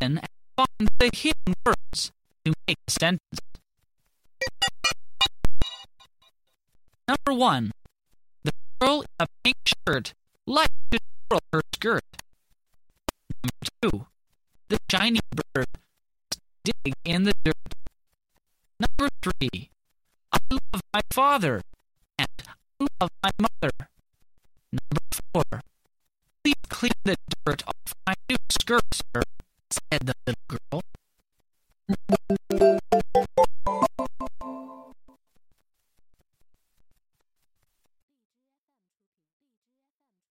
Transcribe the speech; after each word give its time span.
and 0.00 0.20
find 0.56 0.88
the 0.98 1.10
hidden 1.12 1.54
words 1.66 2.12
to 2.44 2.52
make 2.66 2.78
a 2.88 2.90
sentence. 2.90 3.40
Number 7.06 7.38
one. 7.38 7.72
The 8.44 8.52
girl 8.80 9.02
in 9.02 9.06
a 9.18 9.26
pink 9.44 9.56
shirt 9.66 10.14
likes 10.46 10.72
to 10.90 10.98
twirl 11.28 11.40
her 11.52 11.62
skirt. 11.74 12.04
Number 13.42 13.66
two. 13.82 14.06
The 14.68 14.78
shiny 14.90 15.20
bird 15.34 15.66
dig 16.64 16.94
in 17.04 17.24
the 17.24 17.34
dirt. 17.44 17.74
Number 18.78 19.08
three. 19.22 19.70
I 20.32 20.38
love 20.50 20.82
my 20.94 21.00
father 21.10 21.62
and 22.18 22.28
I 22.46 22.86
love 23.00 23.10
my 23.22 23.30
mother. 23.38 23.72
Number 24.72 25.02
four. 25.32 25.60
Please 26.44 26.54
clean 26.68 26.92
the 27.04 27.16
dirt 27.44 27.64
off 27.66 27.94
my 28.06 28.14
new 28.28 28.36
skirt, 28.50 28.84
sir. 28.94 29.22